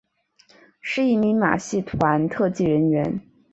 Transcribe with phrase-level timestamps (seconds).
[0.81, 3.21] 是一名马戏团特技人员。